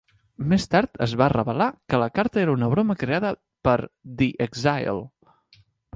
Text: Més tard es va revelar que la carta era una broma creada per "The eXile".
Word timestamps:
Més 0.51 0.63
tard 0.75 0.95
es 1.05 1.11
va 1.21 1.27
revelar 1.33 1.67
que 1.93 1.99
la 2.03 2.09
carta 2.17 2.41
era 2.45 2.55
una 2.59 2.69
broma 2.73 2.95
creada 3.05 3.35
per 3.69 3.77
"The 3.83 4.31
eXile". 4.47 5.01